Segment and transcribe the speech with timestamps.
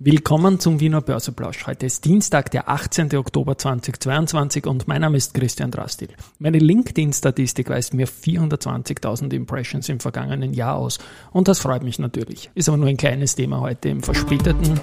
[0.00, 1.68] Willkommen zum Wiener Börseplausch.
[1.68, 3.14] Heute ist Dienstag, der 18.
[3.14, 6.08] Oktober 2022 und mein Name ist Christian Drastil.
[6.40, 10.98] Meine LinkedIn-Statistik weist mir 420.000 Impressions im vergangenen Jahr aus
[11.30, 12.50] und das freut mich natürlich.
[12.56, 14.80] Ist aber nur ein kleines Thema heute im verspäteten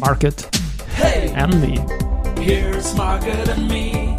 [0.00, 0.48] Market
[0.96, 1.84] hey, and Me.
[2.40, 4.16] Here's Market and Me.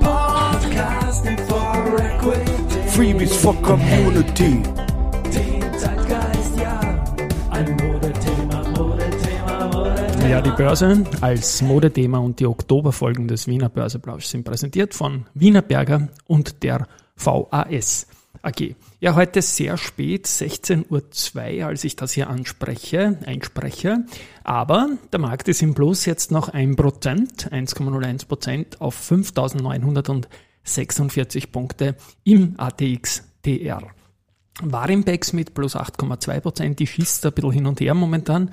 [0.00, 2.88] Podcasting for Equity.
[2.88, 4.60] Freebies for Community.
[4.64, 4.87] Ja,
[10.58, 16.64] Börse als Modethema und die Oktoberfolgen des Wiener Börseplausch sind präsentiert von Wiener Berger und
[16.64, 18.08] der VAS
[18.42, 18.74] AG.
[18.98, 23.98] Ja, heute sehr spät, 16.02 Uhr, als ich das hier anspreche, einspreche.
[24.42, 31.94] Aber der Markt ist im Plus jetzt noch 1%, 1,01% auf 5.946 Punkte
[32.24, 33.92] im ATX TR.
[34.60, 38.50] Warimbex mit plus 8,2%, die schießt ein bisschen hin und her momentan.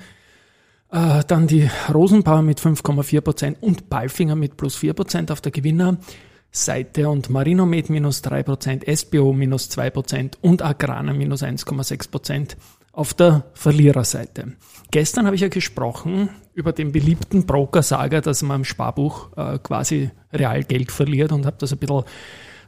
[0.90, 7.28] Äh, dann die Rosenbauer mit 5,4% und Balfinger mit plus 4% auf der Gewinnerseite und
[7.28, 12.56] Marinomed minus 3%, SBO minus 2% und Agrana minus 1,6%
[12.92, 14.52] auf der Verliererseite.
[14.90, 20.10] Gestern habe ich ja gesprochen über den beliebten Broker-Saga, dass man im Sparbuch äh, quasi
[20.32, 22.04] Realgeld verliert und habe das ein bisschen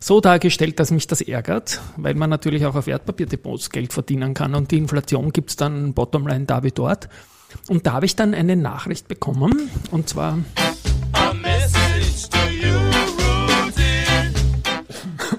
[0.00, 4.54] so dargestellt, dass mich das ärgert, weil man natürlich auch auf Wertpapierdepots Geld verdienen kann
[4.54, 7.08] und die Inflation gibt es dann bottomline da wie dort.
[7.68, 10.38] Und da habe ich dann eine Nachricht bekommen, und zwar.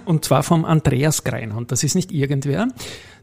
[0.05, 1.55] Und zwar vom Andreas Greiner.
[1.55, 2.67] Und das ist nicht irgendwer.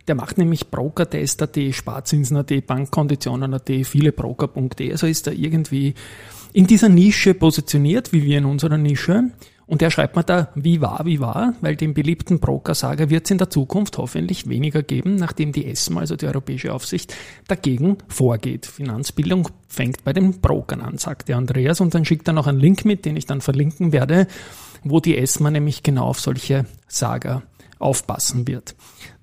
[0.09, 4.93] Der macht nämlich Broker-Tester.at, Sparzinsen.at, Bankkonditionen.at, viele Broker.de.
[4.93, 5.95] Also ist er irgendwie
[6.53, 9.31] in dieser Nische positioniert, wie wir in unserer Nische.
[9.67, 13.33] Und er schreibt mir da, wie war, wie war, weil den beliebten Broker-Sager wird es
[13.33, 17.15] in der Zukunft hoffentlich weniger geben, nachdem die ESMA, also die Europäische Aufsicht,
[17.49, 18.67] dagegen vorgeht.
[18.67, 21.81] Finanzbildung fängt bei den Brokern an, sagt der Andreas.
[21.81, 24.29] Und dann schickt er noch einen Link mit, den ich dann verlinken werde,
[24.85, 27.43] wo die ESMA nämlich genau auf solche Sager
[27.81, 28.77] aufpassen wird.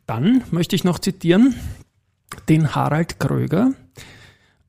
[0.05, 1.55] Dann möchte ich noch zitieren
[2.49, 3.73] den Harald Kröger,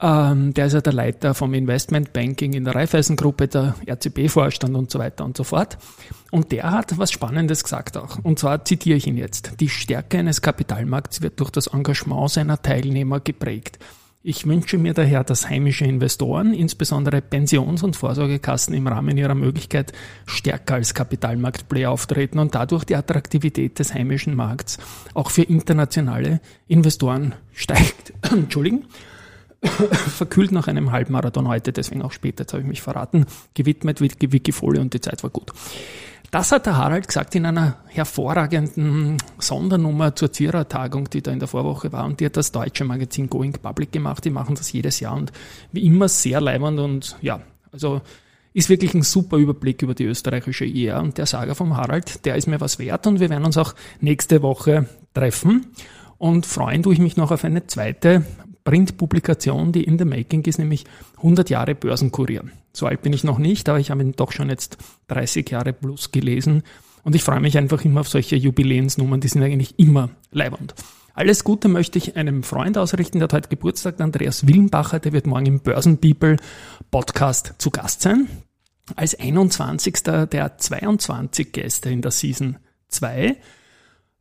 [0.04, 4.98] ähm, der ist ja der Leiter vom Investmentbanking in der Raiffeisengruppe, der RCB-Vorstand und so
[4.98, 5.78] weiter und so fort.
[6.31, 8.19] Und der hat was Spannendes gesagt auch.
[8.22, 9.53] Und zwar zitiere ich ihn jetzt.
[9.60, 13.78] Die Stärke eines Kapitalmarkts wird durch das Engagement seiner Teilnehmer geprägt.
[14.22, 19.93] Ich wünsche mir daher, dass heimische Investoren, insbesondere Pensions- und Vorsorgekassen im Rahmen ihrer Möglichkeit
[20.26, 24.78] stärker als Kapitalmarktplayer auftreten und dadurch die Attraktivität des heimischen Markts
[25.14, 28.12] auch für internationale Investoren steigt.
[28.22, 28.84] Entschuldigen.
[29.92, 34.80] verkühlt nach einem Halbmarathon heute, deswegen auch später, jetzt habe ich mich verraten, gewidmet Wikifolie
[34.80, 35.52] und die Zeit war gut.
[36.30, 41.47] Das hat der Harald gesagt in einer hervorragenden Sondernummer zur Zierer-Tagung, die da in der
[41.47, 42.04] Vorwoche war.
[42.04, 44.25] Und die hat das deutsche Magazin Going Public gemacht.
[44.25, 45.30] Die machen das jedes Jahr und
[45.70, 48.02] wie immer sehr leibend und ja, also
[48.52, 51.00] ist wirklich ein super Überblick über die österreichische IR.
[51.00, 53.75] Und der Sager vom Harald, der ist mir was wert und wir werden uns auch
[54.00, 55.66] nächste Woche treffen.
[56.19, 58.25] Und freuen tue ich mich noch auf eine zweite
[58.64, 60.84] Printpublikation, die in the making ist, nämlich
[61.19, 62.44] 100 Jahre Börsenkurier.
[62.72, 65.72] So alt bin ich noch nicht, aber ich habe ihn doch schon jetzt 30 Jahre
[65.72, 66.62] plus gelesen
[67.04, 70.75] und ich freue mich einfach immer auf solche Jubiläensnummern, die sind eigentlich immer leibernd.
[71.12, 75.28] Alles Gute möchte ich einem Freund ausrichten, der hat heute Geburtstag, Andreas Willenbacher, der wird
[75.28, 76.38] morgen im Börsenpeople
[76.91, 78.26] Podcast zu Gast sein.
[78.96, 80.02] Als 21.
[80.02, 82.58] der 22 Gäste in der Season
[82.88, 83.36] 2.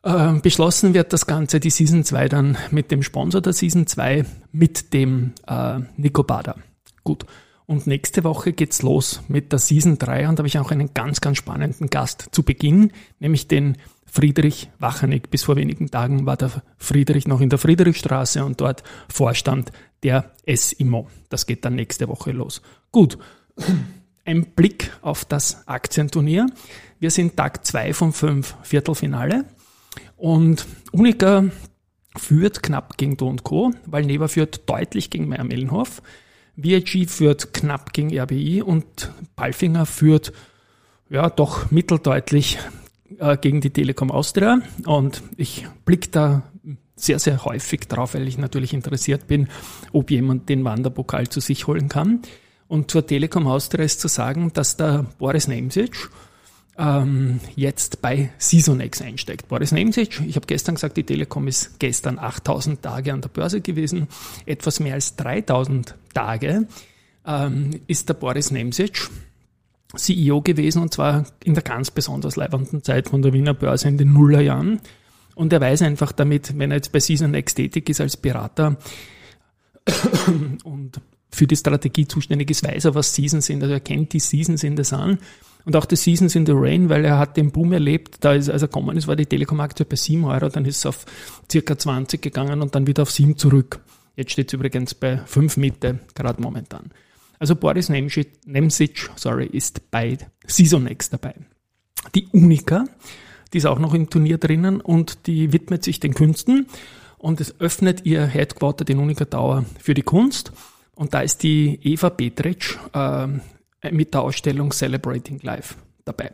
[0.06, 4.26] Ähm, beschlossen wird das Ganze, die Season 2 dann mit dem Sponsor der Season 2,
[4.52, 6.56] mit dem äh, Nico Bader.
[7.04, 7.26] Gut.
[7.66, 10.94] Und nächste Woche geht's los mit der Season 3 und da habe ich auch einen
[10.94, 15.32] ganz, ganz spannenden Gast zu Beginn, nämlich den Friedrich Wachenig.
[15.32, 19.72] Bis vor wenigen Tagen war der Friedrich noch in der Friedrichstraße und dort Vorstand
[20.04, 21.08] der SIMO.
[21.30, 22.62] Das geht dann nächste Woche los.
[22.92, 23.18] Gut.
[24.26, 26.48] Ein Blick auf das Aktienturnier.
[27.00, 29.46] Wir sind Tag 2 von 5 Viertelfinale.
[30.18, 31.46] Und Unica
[32.18, 36.02] führt knapp gegen Do Co., weil Neva führt deutlich gegen Meyer Mellenhof.
[36.56, 40.34] VIG führt knapp gegen RBI und Palfinger führt
[41.10, 42.60] ja doch mitteldeutlich
[43.20, 44.62] äh, gegen die Telekom Austria.
[44.86, 46.44] Und ich blicke da
[46.96, 49.48] sehr, sehr häufig drauf, weil ich natürlich interessiert bin,
[49.92, 52.22] ob jemand den Wanderpokal zu sich holen kann.
[52.68, 56.10] Und zur Telekom Austria ist zu sagen, dass der Boris Nemsic
[56.78, 59.48] ähm, jetzt bei Seasonex einsteigt.
[59.48, 63.62] Boris Nemsic, ich habe gestern gesagt, die Telekom ist gestern 8000 Tage an der Börse
[63.62, 64.08] gewesen,
[64.46, 66.68] etwas mehr als 3000 Tage
[67.26, 69.10] ähm, ist der Boris Nemsic
[69.96, 73.98] CEO gewesen und zwar in der ganz besonders leibenden Zeit von der Wiener Börse in
[73.98, 74.82] den Nullerjahren.
[75.36, 78.78] Und er weiß einfach damit, wenn er jetzt bei Seasonex tätig ist als Berater
[80.64, 81.00] und
[81.30, 84.64] für die Strategie zuständig ist, weiß er, was Seasons sind, also er kennt die Seasons
[84.64, 85.18] in the Sun
[85.66, 88.50] und auch die Seasons in the Rain, weil er hat den Boom erlebt, da ist,
[88.50, 91.06] als er gekommen ist, war die Telekom-Aktie bei 7 Euro, dann ist es auf
[91.52, 93.80] circa 20 gegangen und dann wieder auf 7 zurück.
[94.16, 96.92] Jetzt steht es übrigens bei 5 Mitte, gerade momentan.
[97.40, 101.36] Also Boris Nemsic, sorry, ist bei Seasonex dabei.
[102.16, 102.86] Die Unica,
[103.52, 106.68] die ist auch noch im Turnier drinnen und die widmet sich den Künsten
[107.18, 110.52] und es öffnet ihr Headquarter, den Unica Tower, für die Kunst.
[110.96, 113.28] Und da ist die Eva Petric äh,
[113.92, 115.76] mit der Ausstellung Celebrating Life
[116.06, 116.32] dabei.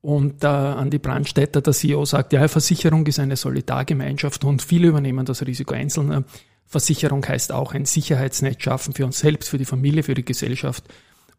[0.00, 5.24] Und äh, Andi Brandstätter, der CEO, sagt, ja, Versicherung ist eine Solidargemeinschaft und viele übernehmen
[5.24, 6.24] das Risiko einzelner.
[6.66, 10.84] Versicherung heißt auch ein Sicherheitsnetz schaffen für uns selbst, für die Familie, für die Gesellschaft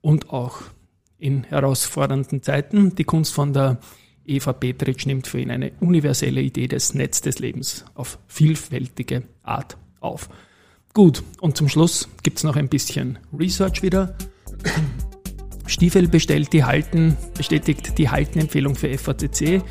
[0.02, 0.62] und auch
[1.18, 2.96] in herausfordernden Zeiten.
[2.96, 3.78] Die Kunst von der
[4.26, 9.78] Eva Petritsch nimmt für ihn eine universelle Idee des Netz des Lebens auf vielfältige Art
[10.00, 10.30] auf.
[10.94, 14.16] Gut, und zum Schluss gibt's noch ein bisschen Research wieder.
[15.68, 19.62] Stiefel bestellt die Halten, bestätigt die Haltenempfehlung für FACC,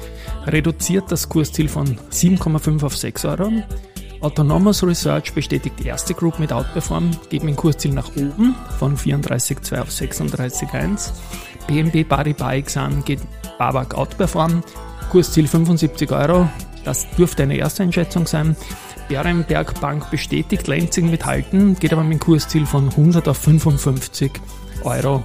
[0.46, 3.52] reduziert das Kursziel von 7,5 auf 6 Euro.
[4.20, 9.81] Autonomous Research bestätigt die erste Group mit Outperform, geben ein Kursziel nach oben von 34,2
[9.81, 11.12] auf 36,1.
[11.69, 13.20] BNB Paribas Exam geht
[13.58, 14.64] Babak Outperform,
[15.11, 16.49] Kursziel 75 Euro,
[16.85, 18.56] das dürfte eine erste Einschätzung sein.
[19.08, 24.32] Berenberg Bank bestätigt Lenzing mit Halten, geht aber mit einem Kursziel von 100 auf 55
[24.82, 25.23] Euro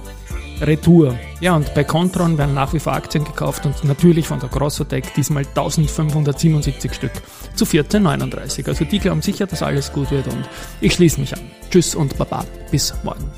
[0.60, 1.18] Retour.
[1.40, 5.14] Ja, und bei Contron werden nach wie vor Aktien gekauft und natürlich von der Grossotec
[5.14, 7.12] diesmal 1577 Stück
[7.54, 8.68] zu 14,39.
[8.68, 10.48] Also die glauben sicher, dass alles gut wird und
[10.80, 11.40] ich schließe mich an.
[11.70, 12.44] Tschüss und Baba.
[12.70, 13.30] Bis morgen.